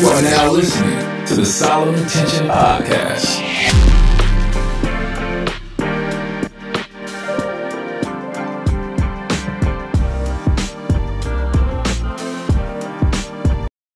You 0.00 0.08
are 0.08 0.22
now 0.22 0.50
listening 0.50 1.26
to 1.26 1.34
the 1.36 1.46
Solid 1.46 1.94
Intention 1.96 2.48
Podcast. 2.48 3.40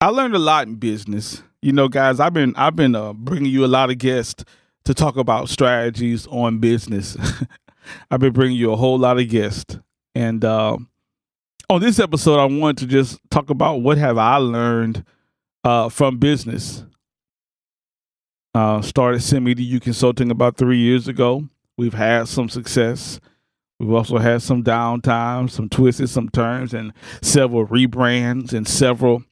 I 0.01 0.09
learned 0.11 0.37
a 0.37 0.39
lot 0.39 0.69
in 0.69 0.77
business. 0.77 1.43
You 1.61 1.73
know, 1.73 1.89
guys, 1.89 2.21
I've 2.21 2.33
been 2.33 2.55
I've 2.55 2.77
been 2.77 2.95
uh, 2.95 3.13
bringing 3.13 3.51
you 3.51 3.65
a 3.65 3.67
lot 3.67 3.91
of 3.91 3.99
guests 3.99 4.45
to 4.85 4.95
talk 4.95 5.17
about 5.17 5.49
strategies 5.49 6.29
on 6.29 6.59
business. 6.59 7.17
I've 8.11 8.21
been 8.21 8.33
bringing 8.33 8.57
you 8.57 8.73
a 8.73 8.77
whole 8.77 8.99
lot 8.99 9.19
of 9.19 9.29
guests, 9.29 9.77
and 10.15 10.45
uh, 10.45 10.79
on 11.69 11.81
this 11.81 11.99
episode, 11.99 12.39
I 12.39 12.45
wanted 12.45 12.79
to 12.79 12.87
just 12.87 13.19
talk 13.31 13.51
about 13.51 13.83
what 13.83 13.99
have 13.99 14.17
I 14.17 14.37
learned 14.37 15.05
uh, 15.69 15.91
from 15.91 16.17
business. 16.17 16.83
Uh, 18.55 18.81
started 18.81 19.21
SimEdu 19.21 19.83
Consulting 19.83 20.31
about 20.31 20.57
three 20.57 20.79
years 20.79 21.09
ago. 21.09 21.47
We've 21.77 21.93
had 21.93 22.27
some 22.27 22.49
success. 22.49 23.21
We've 23.79 23.93
also 23.93 24.17
had 24.17 24.41
some 24.41 24.65
downtime, 24.65 25.51
some 25.51 25.69
twists, 25.69 26.11
some 26.11 26.31
turns, 26.31 26.73
and 26.73 26.95
several 27.21 27.67
rebrands 27.67 28.55
and 28.55 28.67
several 28.67 29.25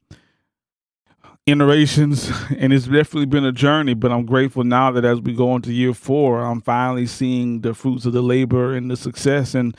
iterations 1.46 2.28
and 2.58 2.72
it's 2.72 2.86
definitely 2.86 3.24
been 3.24 3.44
a 3.44 3.52
journey 3.52 3.94
but 3.94 4.10
i'm 4.10 4.26
grateful 4.26 4.64
now 4.64 4.90
that 4.90 5.04
as 5.04 5.20
we 5.20 5.32
go 5.32 5.54
into 5.54 5.72
year 5.72 5.94
four 5.94 6.42
i'm 6.44 6.60
finally 6.60 7.06
seeing 7.06 7.60
the 7.60 7.72
fruits 7.72 8.04
of 8.04 8.12
the 8.12 8.20
labor 8.20 8.74
and 8.74 8.90
the 8.90 8.96
success 8.96 9.54
and 9.54 9.76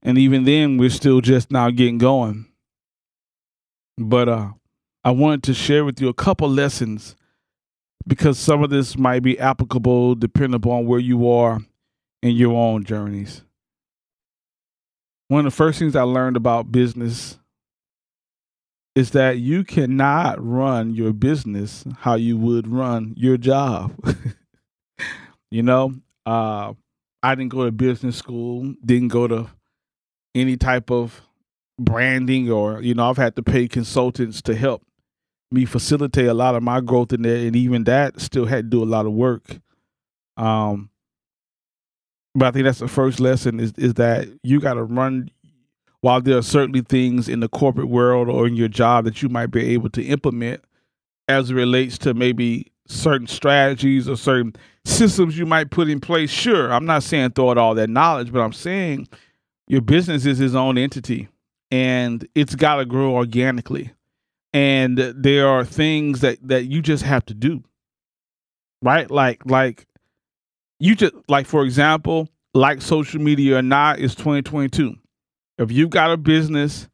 and 0.00 0.16
even 0.16 0.44
then 0.44 0.76
we're 0.78 0.88
still 0.88 1.20
just 1.20 1.50
now 1.50 1.70
getting 1.70 1.98
going 1.98 2.46
but 3.96 4.28
uh 4.28 4.50
i 5.04 5.10
wanted 5.10 5.42
to 5.42 5.54
share 5.54 5.84
with 5.84 6.00
you 6.00 6.08
a 6.08 6.14
couple 6.14 6.48
lessons 6.48 7.16
because 8.06 8.38
some 8.38 8.62
of 8.62 8.70
this 8.70 8.96
might 8.96 9.22
be 9.22 9.38
applicable 9.38 10.14
depending 10.14 10.54
upon 10.54 10.86
where 10.86 11.00
you 11.00 11.28
are 11.28 11.60
in 12.22 12.34
your 12.34 12.54
own 12.54 12.84
journeys 12.84 13.42
one 15.28 15.40
of 15.40 15.52
the 15.52 15.56
first 15.56 15.78
things 15.78 15.96
i 15.96 16.02
learned 16.02 16.36
about 16.36 16.72
business 16.72 17.38
is 18.98 19.10
that 19.12 19.38
you 19.38 19.62
cannot 19.62 20.44
run 20.44 20.92
your 20.92 21.12
business 21.12 21.84
how 22.00 22.16
you 22.16 22.36
would 22.36 22.66
run 22.66 23.14
your 23.16 23.36
job. 23.36 23.94
you 25.52 25.62
know, 25.62 25.94
uh, 26.26 26.72
I 27.22 27.36
didn't 27.36 27.52
go 27.52 27.64
to 27.64 27.70
business 27.70 28.16
school, 28.16 28.74
didn't 28.84 29.08
go 29.08 29.28
to 29.28 29.46
any 30.34 30.56
type 30.56 30.90
of 30.90 31.22
branding, 31.78 32.50
or, 32.50 32.82
you 32.82 32.92
know, 32.92 33.08
I've 33.08 33.16
had 33.16 33.36
to 33.36 33.42
pay 33.44 33.68
consultants 33.68 34.42
to 34.42 34.56
help 34.56 34.82
me 35.50 35.64
facilitate 35.64 36.26
a 36.26 36.34
lot 36.34 36.54
of 36.54 36.62
my 36.62 36.80
growth 36.80 37.12
in 37.12 37.22
there. 37.22 37.46
And 37.46 37.56
even 37.56 37.84
that 37.84 38.20
still 38.20 38.46
had 38.46 38.64
to 38.64 38.70
do 38.70 38.82
a 38.82 38.84
lot 38.84 39.06
of 39.06 39.12
work. 39.12 39.58
Um, 40.36 40.90
but 42.34 42.46
I 42.46 42.50
think 42.52 42.64
that's 42.64 42.78
the 42.78 42.88
first 42.88 43.20
lesson 43.20 43.58
is, 43.58 43.72
is 43.76 43.94
that 43.94 44.28
you 44.42 44.60
got 44.60 44.74
to 44.74 44.84
run 44.84 45.30
while 46.00 46.20
there 46.20 46.38
are 46.38 46.42
certainly 46.42 46.82
things 46.82 47.28
in 47.28 47.40
the 47.40 47.48
corporate 47.48 47.88
world 47.88 48.28
or 48.28 48.46
in 48.46 48.54
your 48.54 48.68
job 48.68 49.04
that 49.04 49.22
you 49.22 49.28
might 49.28 49.50
be 49.50 49.74
able 49.74 49.90
to 49.90 50.02
implement 50.02 50.62
as 51.26 51.50
it 51.50 51.54
relates 51.54 51.98
to 51.98 52.14
maybe 52.14 52.70
certain 52.86 53.26
strategies 53.26 54.08
or 54.08 54.16
certain 54.16 54.54
systems 54.84 55.36
you 55.36 55.44
might 55.44 55.70
put 55.70 55.88
in 55.88 56.00
place, 56.00 56.30
sure, 56.30 56.72
I'm 56.72 56.86
not 56.86 57.02
saying 57.02 57.32
throw 57.32 57.50
out 57.50 57.58
all 57.58 57.74
that 57.74 57.90
knowledge, 57.90 58.32
but 58.32 58.40
I'm 58.40 58.52
saying 58.52 59.08
your 59.66 59.82
business 59.82 60.24
is 60.24 60.40
its 60.40 60.54
own 60.54 60.78
entity 60.78 61.28
and 61.70 62.26
it's 62.34 62.54
got 62.54 62.76
to 62.76 62.86
grow 62.86 63.14
organically. 63.14 63.92
And 64.52 64.98
there 64.98 65.46
are 65.46 65.64
things 65.64 66.20
that 66.20 66.38
that 66.48 66.64
you 66.64 66.82
just 66.82 67.04
have 67.04 67.24
to 67.26 67.34
do. 67.34 67.62
Right? 68.82 69.10
Like 69.10 69.44
like 69.44 69.86
you 70.78 70.94
just 70.94 71.14
like 71.28 71.46
for 71.46 71.64
example, 71.64 72.28
like 72.54 72.82
social 72.82 73.20
media 73.20 73.58
or 73.58 73.62
not, 73.62 73.98
it's 73.98 74.14
2022 74.14 74.96
if 75.58 75.72
you've 75.72 75.90
got 75.90 76.10
a 76.10 76.16
business, 76.16 76.88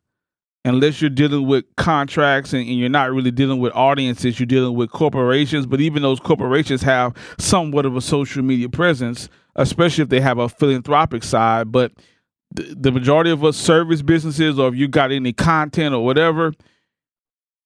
unless 0.64 1.00
you're 1.00 1.10
dealing 1.10 1.46
with 1.46 1.64
contracts 1.76 2.54
and, 2.54 2.66
and, 2.66 2.78
you're 2.78 2.88
not 2.88 3.12
really 3.12 3.30
dealing 3.30 3.60
with 3.60 3.72
audiences, 3.74 4.40
you're 4.40 4.46
dealing 4.46 4.74
with 4.74 4.90
corporations. 4.90 5.66
But 5.66 5.80
even 5.80 6.02
those 6.02 6.18
corporations 6.18 6.82
have 6.82 7.14
somewhat 7.38 7.84
of 7.84 7.94
a 7.94 8.00
social 8.00 8.42
media 8.42 8.68
presence, 8.70 9.28
especially 9.54 10.02
if 10.02 10.08
they 10.08 10.20
have 10.20 10.38
a 10.38 10.48
philanthropic 10.48 11.22
side. 11.22 11.70
But 11.70 11.92
the, 12.50 12.74
the 12.74 12.92
majority 12.92 13.30
of 13.30 13.44
us 13.44 13.56
service 13.56 14.00
businesses, 14.00 14.58
or 14.58 14.68
if 14.68 14.74
you 14.74 14.88
got 14.88 15.12
any 15.12 15.34
content 15.34 15.94
or 15.94 16.02
whatever, 16.02 16.54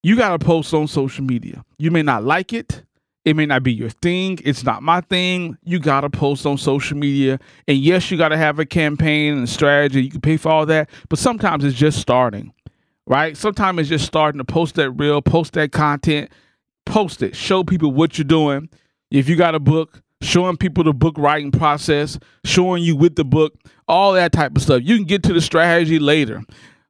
you 0.03 0.17
got 0.17 0.31
to 0.31 0.45
post 0.45 0.73
on 0.75 0.87
social 0.87 1.25
media. 1.25 1.65
You 1.79 1.91
may 1.91 2.03
not 2.03 2.25
like 2.25 2.53
it. 2.53 2.83
It 3.25 3.37
may 3.37 3.47
not 3.47 3.63
be 3.63 3.75
your 3.75 3.91
thing. 3.91 4.39
It's 4.45 4.65
not 4.65 4.83
my 4.83 5.01
thing. 5.03 5.59
You 5.63 5.79
got 5.81 6.01
to 6.01 6.11
post 6.11 6.47
on 6.47 6.57
social 6.57 6.97
media. 6.97 7.39
And 7.67 7.77
yes, 7.77 8.11
you 8.11 8.17
got 8.17 8.29
to 8.29 8.39
have 8.39 8.59
a 8.59 8.65
campaign 8.65 9.37
and 9.37 9.49
strategy. 9.49 10.03
You 10.03 10.11
can 10.11 10.21
pay 10.21 10.37
for 10.37 10.51
all 10.51 10.67
that. 10.67 10.89
But 11.09 11.19
sometimes 11.19 11.65
it's 11.65 11.77
just 11.77 12.01
starting, 12.01 12.55
right? 13.07 13.37
Sometimes 13.37 13.81
it's 13.81 13.89
just 13.89 14.07
starting 14.07 14.39
to 14.39 14.45
post 14.45 14.77
that 14.77 14.93
reel, 14.93 15.21
post 15.21 15.53
that 15.55 15.73
content, 15.73 16.31
post 16.87 17.23
it, 17.23 17.37
show 17.37 17.65
people 17.65 17.93
what 17.93 18.17
you're 18.17 18.25
doing. 18.25 18.71
If 19.11 19.29
you 19.29 19.37
got 19.37 19.55
a 19.55 19.61
book, 19.61 20.01
showing 20.23 20.57
people 20.57 20.85
the 20.85 20.95
book 20.95 21.17
writing 21.19 21.51
process, 21.51 22.19
showing 22.45 22.83
you 22.83 22.97
with 22.97 23.17
the 23.17 23.25
book, 23.25 23.55
all 23.87 24.13
that 24.15 24.33
type 24.33 24.57
of 24.57 24.63
stuff. 24.63 24.83
You 24.85 24.97
can 24.97 25.05
get 25.05 25.23
to 25.25 25.33
the 25.33 25.41
strategy 25.41 25.99
later 25.99 26.43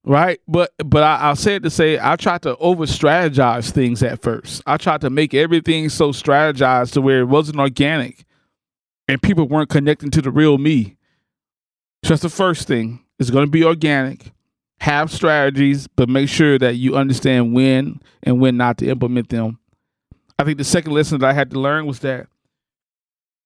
right? 0.09 0.41
But 0.49 0.73
but 0.85 1.03
I, 1.03 1.35
say 1.35 1.57
it 1.57 1.63
to 1.63 1.71
say 1.71 1.99
I 2.01 2.17
tried 2.17 2.43
to 2.43 2.57
over 2.57 2.87
strategize 2.87 3.71
things 3.71 4.03
at 4.03 4.23
first. 4.23 4.63
I 4.67 4.79
tried 4.79 5.03
to 5.03 5.11
make 5.11 5.35
everything 5.35 5.89
so 5.91 6.11
strategized 6.11 6.95
to 6.95 7.01
where 7.01 7.21
it 7.21 7.27
wasn't 7.27 7.61
organic, 7.61 8.25
and 9.07 9.23
people 9.23 9.47
weren't 9.47 9.69
connecting 9.69 10.11
to 10.11 10.23
the 10.23 10.31
real 10.31 10.59
me. 10.59 10.97
So 12.03 12.11
that's 12.11 12.23
the 12.23 12.31
first 12.31 12.67
thing. 12.67 13.05
It's 13.19 13.31
going 13.31 13.47
to 13.47 13.51
be 13.51 13.65
organic. 13.65 14.33
Have 14.81 15.11
strategies, 15.13 15.89
but 15.89 16.09
make 16.09 16.29
sure 16.29 16.59
that 16.59 16.77
you 16.77 16.97
understand 16.97 17.53
when 17.53 18.01
and 18.23 18.41
when 18.41 18.57
not 18.57 18.79
to 18.79 18.89
implement 18.89 19.29
them. 19.29 19.59
I 20.39 20.45
think 20.45 20.57
the 20.57 20.65
second 20.65 20.93
lesson 20.93 21.19
that 21.19 21.29
I 21.29 21.33
had 21.33 21.51
to 21.51 21.59
learn 21.59 21.85
was 21.85 21.99
that 22.01 22.29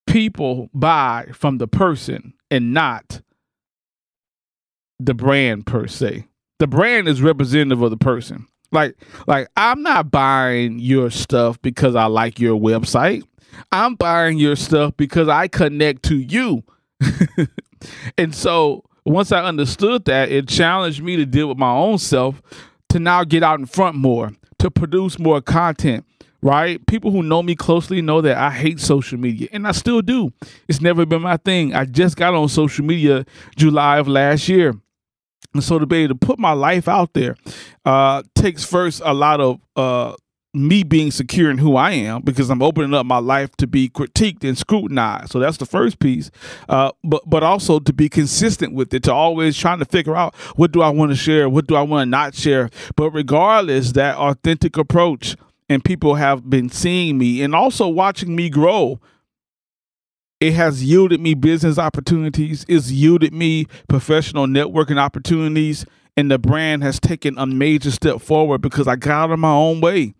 people 0.06 0.68
buy 0.74 1.28
from 1.32 1.56
the 1.56 1.66
person 1.66 2.34
and 2.50 2.74
not 2.74 3.22
the 5.00 5.14
brand 5.14 5.64
per 5.64 5.86
se 5.86 6.26
the 6.62 6.68
brand 6.68 7.08
is 7.08 7.20
representative 7.20 7.82
of 7.82 7.90
the 7.90 7.96
person. 7.96 8.46
Like 8.70 8.94
like 9.26 9.48
I'm 9.56 9.82
not 9.82 10.12
buying 10.12 10.78
your 10.78 11.10
stuff 11.10 11.60
because 11.60 11.96
I 11.96 12.04
like 12.04 12.38
your 12.38 12.56
website. 12.56 13.24
I'm 13.72 13.96
buying 13.96 14.38
your 14.38 14.54
stuff 14.54 14.96
because 14.96 15.26
I 15.26 15.48
connect 15.48 16.04
to 16.04 16.16
you. 16.16 16.62
and 18.16 18.32
so 18.32 18.84
once 19.04 19.32
I 19.32 19.42
understood 19.42 20.04
that, 20.04 20.30
it 20.30 20.46
challenged 20.46 21.02
me 21.02 21.16
to 21.16 21.26
deal 21.26 21.48
with 21.48 21.58
my 21.58 21.72
own 21.72 21.98
self 21.98 22.40
to 22.90 23.00
now 23.00 23.24
get 23.24 23.42
out 23.42 23.58
in 23.58 23.66
front 23.66 23.96
more, 23.96 24.30
to 24.60 24.70
produce 24.70 25.18
more 25.18 25.40
content, 25.40 26.04
right? 26.42 26.86
People 26.86 27.10
who 27.10 27.24
know 27.24 27.42
me 27.42 27.56
closely 27.56 28.00
know 28.02 28.20
that 28.20 28.36
I 28.36 28.50
hate 28.50 28.78
social 28.78 29.18
media, 29.18 29.48
and 29.50 29.66
I 29.66 29.72
still 29.72 30.00
do. 30.00 30.32
It's 30.68 30.80
never 30.80 31.04
been 31.06 31.22
my 31.22 31.38
thing. 31.38 31.74
I 31.74 31.86
just 31.86 32.16
got 32.16 32.34
on 32.34 32.48
social 32.48 32.84
media 32.84 33.26
July 33.56 33.98
of 33.98 34.06
last 34.06 34.48
year. 34.48 34.74
And 35.54 35.62
so 35.62 35.78
to 35.78 35.86
be 35.86 35.98
able 35.98 36.14
to 36.14 36.26
put 36.26 36.38
my 36.38 36.52
life 36.52 36.88
out 36.88 37.12
there 37.14 37.36
uh, 37.84 38.22
takes 38.34 38.64
first 38.64 39.02
a 39.04 39.12
lot 39.12 39.40
of 39.40 39.60
uh, 39.76 40.14
me 40.54 40.82
being 40.82 41.10
secure 41.10 41.50
in 41.50 41.58
who 41.58 41.76
I 41.76 41.92
am 41.92 42.22
because 42.22 42.50
I'm 42.50 42.62
opening 42.62 42.92
up 42.92 43.06
my 43.06 43.18
life 43.18 43.56
to 43.56 43.66
be 43.66 43.88
critiqued 43.88 44.46
and 44.46 44.56
scrutinized. 44.56 45.32
So 45.32 45.38
that's 45.38 45.56
the 45.56 45.66
first 45.66 45.98
piece. 45.98 46.30
Uh, 46.68 46.92
but 47.02 47.22
but 47.26 47.42
also 47.42 47.78
to 47.80 47.92
be 47.92 48.08
consistent 48.08 48.74
with 48.74 48.92
it, 48.92 49.04
to 49.04 49.12
always 49.12 49.56
trying 49.56 49.78
to 49.78 49.84
figure 49.84 50.14
out 50.14 50.34
what 50.56 50.72
do 50.72 50.82
I 50.82 50.90
want 50.90 51.10
to 51.10 51.16
share, 51.16 51.48
what 51.48 51.66
do 51.66 51.74
I 51.74 51.82
want 51.82 52.06
to 52.06 52.10
not 52.10 52.34
share. 52.34 52.68
But 52.96 53.10
regardless, 53.10 53.92
that 53.92 54.16
authentic 54.16 54.76
approach 54.76 55.36
and 55.68 55.82
people 55.84 56.16
have 56.16 56.50
been 56.50 56.68
seeing 56.68 57.16
me 57.16 57.42
and 57.42 57.54
also 57.54 57.88
watching 57.88 58.36
me 58.36 58.50
grow 58.50 59.00
it 60.42 60.54
has 60.54 60.82
yielded 60.82 61.20
me 61.20 61.34
business 61.34 61.78
opportunities. 61.78 62.66
It's 62.68 62.90
yielded 62.90 63.32
me 63.32 63.66
professional 63.88 64.46
networking 64.46 64.98
opportunities. 64.98 65.86
And 66.16 66.32
the 66.32 66.38
brand 66.38 66.82
has 66.82 66.98
taken 66.98 67.38
a 67.38 67.46
major 67.46 67.92
step 67.92 68.20
forward 68.20 68.60
because 68.60 68.88
I 68.88 68.96
got 68.96 69.12
out 69.12 69.30
of 69.30 69.38
my 69.38 69.52
own 69.52 69.80
way 69.80 70.14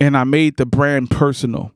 and 0.00 0.16
I 0.16 0.24
made 0.24 0.56
the 0.56 0.64
brand 0.64 1.10
personal. 1.10 1.72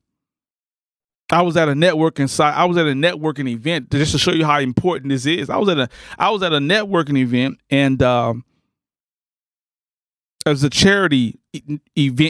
I 1.30 1.42
was 1.42 1.58
at 1.58 1.68
a 1.68 1.74
networking 1.74 2.30
site. 2.30 2.54
I 2.54 2.64
was 2.64 2.78
at 2.78 2.86
a 2.86 2.92
networking 2.92 3.46
event 3.46 3.90
just 3.90 4.12
to 4.12 4.18
show 4.18 4.32
you 4.32 4.46
how 4.46 4.58
important 4.60 5.10
this 5.10 5.26
is. 5.26 5.50
I 5.50 5.58
was 5.58 5.68
at 5.68 5.78
a 5.78 5.90
I 6.18 6.30
was 6.30 6.42
at 6.42 6.54
a 6.54 6.58
networking 6.58 7.18
event 7.18 7.60
and 7.68 8.02
um, 8.02 8.42
it 10.46 10.48
was 10.48 10.64
a 10.64 10.70
charity 10.70 11.38
event. 11.52 11.82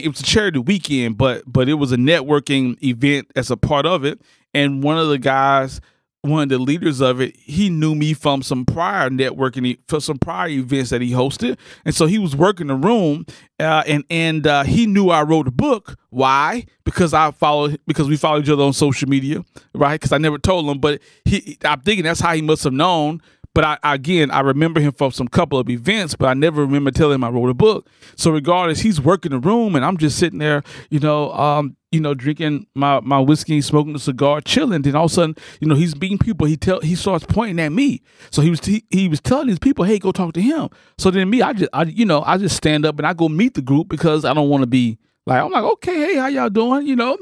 It 0.05 0.09
was 0.09 0.19
a 0.19 0.23
charity 0.23 0.59
weekend, 0.59 1.17
but 1.17 1.43
but 1.47 1.69
it 1.69 1.75
was 1.75 1.93
a 1.93 1.97
networking 1.97 2.83
event 2.83 3.31
as 3.37 3.49
a 3.49 3.55
part 3.55 3.85
of 3.85 4.03
it 4.03 4.19
and 4.53 4.83
one 4.83 4.97
of 4.97 5.09
the 5.09 5.17
guys 5.17 5.81
one 6.21 6.43
of 6.43 6.49
the 6.49 6.57
leaders 6.57 6.99
of 6.99 7.21
it, 7.21 7.35
he 7.37 7.69
knew 7.69 7.95
me 7.95 8.13
from 8.13 8.41
some 8.41 8.65
prior 8.65 9.09
networking, 9.09 9.77
for 9.87 10.01
some 10.01 10.17
prior 10.17 10.49
events 10.49 10.89
that 10.89 11.01
he 11.01 11.11
hosted, 11.11 11.57
and 11.85 11.95
so 11.95 12.07
he 12.07 12.19
was 12.19 12.35
working 12.35 12.67
the 12.67 12.75
room, 12.75 13.25
uh, 13.59 13.83
and 13.87 14.03
and 14.09 14.45
uh, 14.45 14.63
he 14.63 14.85
knew 14.85 15.09
I 15.09 15.23
wrote 15.23 15.47
a 15.47 15.51
book. 15.51 15.97
Why? 16.09 16.65
Because 16.83 17.13
I 17.13 17.31
followed, 17.31 17.79
because 17.87 18.09
we 18.09 18.17
followed 18.17 18.43
each 18.43 18.49
other 18.49 18.63
on 18.63 18.73
social 18.73 19.07
media, 19.07 19.43
right? 19.73 19.95
Because 19.95 20.11
I 20.11 20.17
never 20.17 20.37
told 20.37 20.69
him, 20.69 20.79
but 20.79 21.01
he, 21.23 21.57
I'm 21.63 21.79
thinking 21.81 22.03
that's 22.03 22.19
how 22.19 22.33
he 22.33 22.41
must 22.41 22.63
have 22.65 22.73
known. 22.73 23.21
But 23.55 23.63
I, 23.63 23.93
again, 23.95 24.29
I 24.29 24.41
remember 24.41 24.79
him 24.79 24.91
from 24.91 25.11
some 25.11 25.27
couple 25.27 25.57
of 25.57 25.69
events, 25.69 26.15
but 26.15 26.27
I 26.27 26.33
never 26.35 26.61
remember 26.61 26.91
telling 26.91 27.15
him 27.15 27.23
I 27.23 27.29
wrote 27.29 27.49
a 27.49 27.55
book. 27.55 27.89
So 28.15 28.29
regardless, 28.29 28.81
he's 28.81 29.01
working 29.01 29.31
the 29.31 29.39
room, 29.39 29.75
and 29.75 29.83
I'm 29.83 29.97
just 29.97 30.19
sitting 30.19 30.37
there, 30.39 30.61
you 30.91 30.99
know, 30.99 31.33
um, 31.33 31.75
you 31.91 31.99
know, 31.99 32.13
drinking 32.13 32.67
my, 32.75 32.99
my 32.99 33.19
whiskey, 33.19 33.61
smoking 33.61 33.95
a 33.95 33.99
cigar, 33.99 34.41
chilling. 34.41 34.83
Then 34.83 34.95
all 34.95 35.05
of 35.05 35.11
a 35.11 35.13
sudden, 35.13 35.35
you 35.59 35.67
know, 35.67 35.75
he's 35.75 35.93
beating 35.93 36.17
people. 36.17 36.45
He 36.45 36.55
tell 36.55 36.81
he 36.81 36.95
starts 36.95 37.25
pointing 37.25 37.59
at 37.59 37.71
me. 37.71 38.01
So 38.31 38.41
he 38.41 38.49
was 38.49 38.63
he, 38.63 38.85
he 38.89 39.07
was 39.07 39.19
telling 39.19 39.47
these 39.47 39.59
people, 39.59 39.85
"Hey, 39.85 39.99
go 39.99 40.11
talk 40.11 40.33
to 40.33 40.41
him." 40.41 40.69
So 40.97 41.09
then 41.11 41.29
me, 41.29 41.41
I 41.41 41.53
just 41.53 41.69
I 41.73 41.83
you 41.83 42.05
know 42.05 42.21
I 42.25 42.37
just 42.37 42.55
stand 42.55 42.85
up 42.85 42.97
and 42.99 43.07
I 43.07 43.13
go 43.13 43.29
meet 43.29 43.55
the 43.55 43.61
group 43.61 43.89
because 43.89 44.25
I 44.25 44.33
don't 44.33 44.49
want 44.49 44.61
to 44.61 44.67
be 44.67 44.97
like 45.25 45.41
I'm 45.41 45.51
like, 45.51 45.63
okay, 45.63 45.95
hey, 45.95 46.15
how 46.17 46.27
y'all 46.27 46.49
doing? 46.49 46.85
You 46.85 46.95
know. 46.95 47.17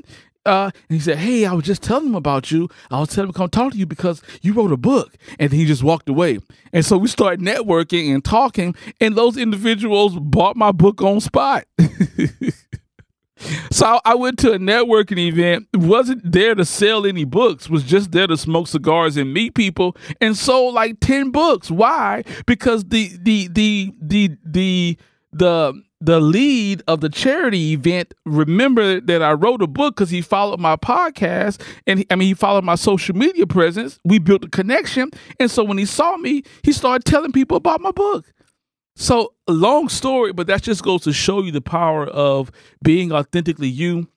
Uh, 0.46 0.72
and 0.90 0.96
he 0.96 1.00
said, 1.00 1.18
"Hey, 1.18 1.46
I 1.46 1.52
was 1.52 1.66
just 1.66 1.84
telling 1.84 2.08
him 2.08 2.16
about 2.16 2.52
you. 2.52 2.70
I 2.90 3.02
was 3.02 3.10
telling 3.10 3.28
him 3.28 3.34
to 3.34 3.38
come 3.38 3.50
talk 3.50 3.74
to 3.74 3.78
you 3.78 3.86
because 3.86 4.22
you 4.42 4.54
wrote 4.54 4.72
a 4.72 4.78
book." 4.78 5.14
And 5.40 5.52
he 5.52 5.66
just 5.66 5.84
walked 5.84 6.08
away. 6.08 6.40
And 6.72 6.86
so 6.86 6.98
we 6.98 7.10
started 7.10 7.42
networking 7.42 8.14
and 8.14 8.24
talking, 8.24 8.74
and 9.02 9.16
those 9.16 9.36
individuals 9.36 10.18
bought 10.18 10.56
my 10.56 10.72
book 10.72 11.02
on 11.02 11.20
spot. 11.20 11.66
So 13.72 14.00
I 14.06 14.16
went 14.16 14.40
to 14.40 14.54
a 14.54 14.60
networking 14.60 15.18
event, 15.18 15.68
wasn't 15.74 16.32
there 16.32 16.56
to 16.56 16.66
sell 16.66 17.06
any 17.06 17.26
books, 17.26 17.70
was 17.70 17.84
just 17.84 18.12
there 18.12 18.28
to 18.28 18.38
smoke 18.38 18.68
cigars 18.68 19.18
and 19.18 19.34
meet 19.34 19.56
people, 19.56 19.96
and 20.22 20.38
sold 20.38 20.74
like 20.74 21.00
10 21.00 21.32
books. 21.32 21.70
Why? 21.70 22.24
Because 22.46 22.86
the 22.86 23.12
the 23.22 23.48
the 23.50 23.94
the 24.02 24.32
the 24.44 24.98
the 25.34 25.82
the 26.00 26.20
lead 26.20 26.84
of 26.88 27.02
the 27.02 27.10
charity 27.10 27.72
event 27.74 28.14
remembered 28.26 29.08
that 29.08 29.24
I 29.24 29.34
wrote 29.34 29.62
a 29.64 29.68
book 29.68 29.96
because 29.96 30.12
he 30.12 30.22
followed 30.22 30.60
my 30.60 30.76
podcast 30.76 31.62
and 31.88 32.06
I 32.12 32.16
mean 32.16 32.28
he 32.28 32.34
followed 32.34 32.64
my 32.64 32.76
social 32.76 33.16
media 33.16 33.48
presence. 33.48 34.00
We 34.06 34.20
built 34.20 34.44
a 34.44 34.50
connection, 34.50 35.10
and 35.40 35.50
so 35.50 35.64
when 35.64 35.78
he 35.78 35.86
saw 35.86 36.18
me, 36.18 36.44
he 36.64 36.72
started 36.72 37.06
telling 37.06 37.32
people 37.32 37.58
about 37.58 37.82
my 37.82 37.92
book. 37.92 38.32
So, 39.00 39.36
long 39.48 39.90
story, 39.90 40.34
but 40.34 40.48
that 40.48 40.64
just 40.64 40.82
goes 40.82 41.04
to 41.04 41.14
show 41.14 41.44
you 41.44 41.52
the 41.52 41.62
power 41.62 42.08
of 42.08 42.52
being 42.84 43.12
authentically 43.12 43.68
you 43.68 44.08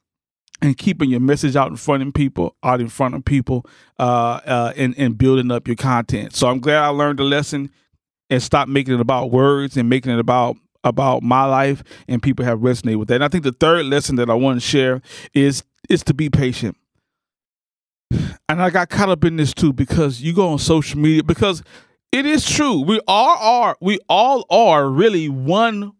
and 0.63 0.77
keeping 0.77 1.11
your 1.11 1.21
message 1.21 1.55
out 1.55 1.69
in 1.69 1.77
front 1.77 2.03
of 2.03 2.15
people, 2.15 2.57
out 2.63 2.81
in 2.81 2.89
front 2.89 3.15
of 3.15 3.23
people, 3.23 3.67
uh, 3.99 4.41
uh, 4.47 4.73
and, 4.79 4.95
and 4.97 5.19
building 5.19 5.51
up 5.51 5.69
your 5.69 5.77
content. 5.77 6.35
So 6.35 6.49
I'm 6.49 6.61
glad 6.61 6.79
I 6.79 6.89
learned 6.89 7.19
the 7.19 7.25
lesson 7.25 7.71
and 8.31 8.43
stopped 8.43 8.71
making 8.71 8.95
it 8.95 9.01
about 9.01 9.31
words 9.31 9.77
and 9.77 9.91
making 9.91 10.13
it 10.13 10.19
about 10.19 10.57
about 10.83 11.23
my 11.23 11.45
life 11.45 11.85
and 12.09 12.23
people 12.23 12.47
have 12.47 12.61
resonated 12.61 12.97
with 12.97 13.09
that. 13.09 13.17
And 13.17 13.25
I 13.25 13.29
think 13.29 13.45
the 13.45 13.53
third 13.53 13.85
lesson 13.85 14.17
that 14.17 14.31
I 14.31 14.35
want 14.35 14.63
to 14.63 14.67
share 14.67 15.03
is 15.35 15.63
is 15.91 16.03
to 16.05 16.15
be 16.15 16.31
patient. 16.31 16.75
And 18.49 18.63
I 18.63 18.71
got 18.71 18.89
caught 18.89 19.11
up 19.11 19.27
in 19.27 19.37
this 19.37 19.53
too 19.53 19.75
because 19.75 20.23
you 20.23 20.33
go 20.33 20.49
on 20.49 20.59
social 20.59 20.99
media 20.99 21.23
because 21.23 21.63
it 22.13 22.27
is 22.27 22.49
true. 22.49 22.81
We 22.81 23.01
all 23.07 23.37
are 23.39 23.77
we 23.81 23.99
all 24.09 24.45
are 24.51 24.89
really 24.89 25.29
one 25.29 25.93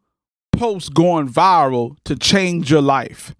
post 0.53 0.93
going 0.95 1.29
viral 1.29 1.97
to 2.05 2.17
change 2.17 2.71
your 2.71 2.83
life. 2.83 3.35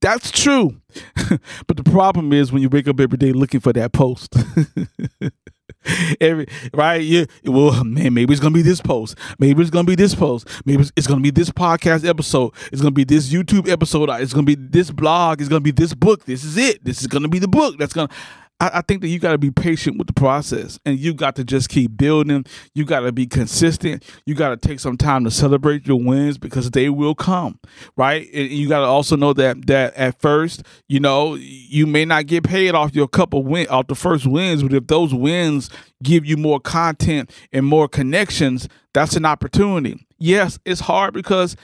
That's 0.00 0.30
true. 0.30 0.80
but 1.66 1.76
the 1.76 1.84
problem 1.84 2.32
is 2.32 2.52
when 2.52 2.62
you 2.62 2.68
wake 2.68 2.88
up 2.88 3.00
every 3.00 3.18
day 3.18 3.32
looking 3.32 3.60
for 3.60 3.72
that 3.72 3.92
post. 3.92 4.34
every 6.20 6.46
right? 6.72 7.02
Yeah 7.02 7.24
well 7.44 7.84
man 7.84 8.14
maybe 8.14 8.32
it's 8.32 8.40
gonna 8.40 8.54
be 8.54 8.62
this 8.62 8.80
post. 8.80 9.16
Maybe 9.38 9.60
it's 9.60 9.70
gonna 9.70 9.86
be 9.86 9.94
this 9.94 10.14
post. 10.14 10.48
Maybe 10.64 10.84
it's 10.96 11.06
gonna 11.06 11.20
be 11.20 11.30
this 11.30 11.50
podcast 11.50 12.06
episode. 12.06 12.52
It's 12.72 12.80
gonna 12.80 12.90
be 12.90 13.04
this 13.04 13.32
youtube 13.32 13.68
episode. 13.68 14.10
It's 14.20 14.32
gonna 14.32 14.44
be 14.44 14.56
this 14.56 14.90
blog. 14.90 15.40
It's 15.40 15.48
gonna 15.48 15.60
be 15.60 15.72
this 15.72 15.94
book. 15.94 16.24
This 16.24 16.44
is 16.44 16.56
it. 16.56 16.84
This 16.84 17.00
is 17.00 17.06
gonna 17.06 17.28
be 17.28 17.38
the 17.38 17.48
book. 17.48 17.78
That's 17.78 17.92
gonna 17.92 18.10
I, 18.64 18.78
I 18.78 18.80
think 18.82 19.02
that 19.02 19.08
you 19.08 19.18
got 19.18 19.32
to 19.32 19.38
be 19.38 19.50
patient 19.50 19.98
with 19.98 20.06
the 20.06 20.14
process 20.14 20.78
and 20.86 20.98
you 20.98 21.12
got 21.12 21.36
to 21.36 21.44
just 21.44 21.68
keep 21.68 21.96
building. 21.96 22.44
You 22.74 22.84
got 22.84 23.00
to 23.00 23.12
be 23.12 23.26
consistent. 23.26 24.04
You 24.24 24.34
got 24.34 24.50
to 24.50 24.56
take 24.56 24.80
some 24.80 24.96
time 24.96 25.24
to 25.24 25.30
celebrate 25.30 25.86
your 25.86 26.00
wins 26.00 26.38
because 26.38 26.70
they 26.70 26.88
will 26.88 27.14
come, 27.14 27.58
right? 27.96 28.26
And 28.32 28.48
you 28.50 28.68
got 28.68 28.80
to 28.80 28.86
also 28.86 29.16
know 29.16 29.34
that 29.34 29.66
that 29.66 29.94
at 29.94 30.20
first, 30.20 30.62
you 30.88 30.98
know, 30.98 31.34
you 31.34 31.86
may 31.86 32.04
not 32.04 32.26
get 32.26 32.44
paid 32.44 32.74
off 32.74 32.94
your 32.94 33.08
couple 33.08 33.42
win 33.42 33.66
off 33.68 33.88
the 33.88 33.94
first 33.94 34.26
wins, 34.26 34.62
but 34.62 34.72
if 34.72 34.86
those 34.86 35.12
wins 35.12 35.68
give 36.02 36.24
you 36.24 36.36
more 36.36 36.60
content 36.60 37.30
and 37.52 37.66
more 37.66 37.88
connections, 37.88 38.68
that's 38.94 39.16
an 39.16 39.26
opportunity. 39.26 40.06
Yes, 40.18 40.58
it's 40.64 40.80
hard 40.80 41.12
because 41.12 41.56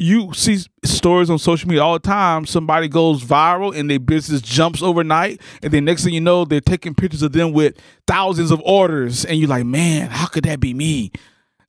you 0.00 0.32
see 0.32 0.58
stories 0.84 1.28
on 1.28 1.40
social 1.40 1.68
media 1.68 1.82
all 1.82 1.94
the 1.94 1.98
time. 1.98 2.46
Somebody 2.46 2.86
goes 2.86 3.24
viral 3.24 3.76
and 3.76 3.90
their 3.90 3.98
business 3.98 4.40
jumps 4.40 4.80
overnight, 4.80 5.40
and 5.60 5.72
then 5.72 5.84
next 5.84 6.04
thing 6.04 6.14
you 6.14 6.20
know, 6.20 6.44
they're 6.44 6.60
taking 6.60 6.94
pictures 6.94 7.22
of 7.22 7.32
them 7.32 7.52
with 7.52 7.76
thousands 8.06 8.52
of 8.52 8.62
orders, 8.64 9.24
and 9.24 9.38
you're 9.40 9.48
like, 9.48 9.66
man, 9.66 10.08
how 10.08 10.26
could 10.26 10.44
that 10.44 10.60
be 10.60 10.72
me? 10.72 11.10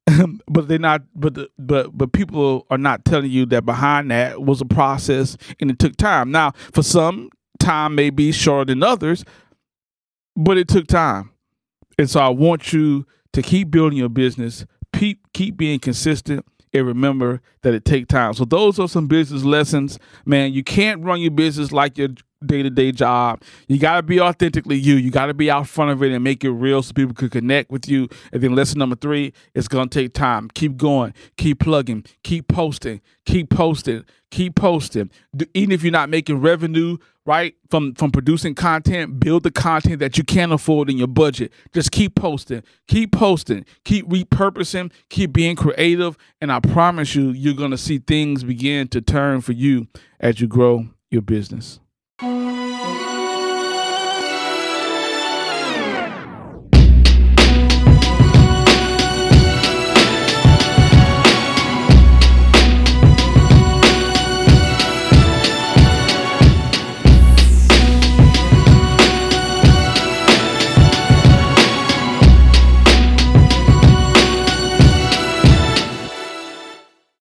but 0.48 0.68
they're 0.68 0.78
not. 0.78 1.02
But 1.16 1.34
the, 1.34 1.50
but 1.58 1.98
but 1.98 2.14
people 2.14 2.68
are 2.70 2.78
not 2.78 3.04
telling 3.04 3.32
you 3.32 3.48
that 3.48 3.66
behind 3.66 4.12
that 4.12 4.44
was 4.44 4.62
a 4.62 4.66
process 4.66 5.36
and 5.60 5.72
it 5.72 5.80
took 5.80 5.96
time. 5.98 6.32
Now, 6.32 6.52
for 6.72 6.84
some, 6.84 7.30
time 7.60 7.96
may 7.96 8.12
be 8.12 8.32
shorter 8.32 8.66
than 8.66 8.84
others, 8.84 9.26
but 10.36 10.58
it 10.60 10.68
took 10.68 10.86
time. 10.86 11.32
And 11.98 12.08
so 12.08 12.20
I 12.20 12.30
want 12.30 12.74
you 12.74 13.08
to 13.34 13.42
keep 13.42 13.72
building 13.72 13.98
your 13.98 14.10
business, 14.10 14.68
keep 14.94 15.34
keep 15.34 15.58
being 15.58 15.80
consistent 15.80 16.46
and 16.74 16.86
remember 16.86 17.42
that 17.62 17.74
it 17.74 17.86
take 17.86 18.08
time. 18.08 18.34
So 18.34 18.46
those 18.46 18.80
are 18.80 18.88
some 18.88 19.08
business 19.08 19.44
lessons, 19.44 20.00
man. 20.26 20.54
You 20.54 20.64
can't 20.64 21.04
run 21.04 21.22
your 21.22 21.32
business 21.32 21.72
like 21.72 21.98
your 21.98 22.10
day 22.46 22.64
to 22.64 22.70
day 22.70 22.92
job. 22.92 23.42
You 23.68 23.80
got 23.80 23.98
to 23.98 24.04
be 24.04 24.20
authentically 24.20 24.78
you. 24.78 24.96
You 24.96 25.12
got 25.12 25.28
to 25.28 25.34
be 25.34 25.52
out 25.52 25.68
front 25.68 25.92
of 25.92 26.02
it 26.04 26.12
and 26.12 26.24
make 26.24 26.44
it 26.44 26.52
real 26.52 26.82
so 26.82 26.94
people 26.94 27.14
can 27.14 27.30
connect 27.30 27.70
with 27.70 27.88
you. 27.88 28.08
And 28.32 28.42
then 28.42 28.56
lesson 28.56 28.80
number 28.80 28.96
three, 28.96 29.34
it's 29.54 29.68
going 29.68 29.90
to 29.90 30.00
take 30.00 30.14
time. 30.14 30.50
Keep 30.54 30.78
going, 30.78 31.14
keep 31.38 31.60
plugging, 31.60 32.06
keep 32.24 32.48
posting, 32.48 33.02
keep 33.26 33.50
posting, 33.50 34.06
keep 34.32 34.56
posting. 34.56 35.10
Even 35.54 35.72
if 35.72 35.84
you're 35.84 35.92
not 35.92 36.10
making 36.10 36.40
revenue, 36.40 36.98
right, 37.26 37.56
from, 37.70 37.94
from 37.96 38.12
producing 38.12 38.56
content, 38.56 39.20
build 39.20 39.44
the 39.44 39.52
content 39.52 40.00
that 40.00 40.18
you 40.18 40.24
can 40.24 40.52
afford 40.52 40.90
in 40.90 40.98
your 40.98 41.08
budget. 41.08 41.52
Just 41.74 41.92
keep 41.92 42.16
posting, 42.16 42.64
keep 42.88 43.12
posting, 43.12 43.66
keep 43.84 44.08
repurposing, 44.08 44.92
keep 45.10 45.34
being 45.34 45.56
creative. 45.56 46.18
And 46.42 46.52
I 46.52 46.60
promise 46.60 47.16
you, 47.16 47.30
you're 47.32 47.54
going 47.54 47.72
to 47.72 47.78
see 47.78 48.00
things 48.00 48.44
begin 48.44 48.88
to 48.90 49.02
turn 49.02 49.42
for 49.42 49.52
you 49.52 49.88
as 50.20 50.40
you 50.40 50.48
grow 50.48 50.88
your 51.12 51.22
business. 51.22 51.80
Música 52.22 53.09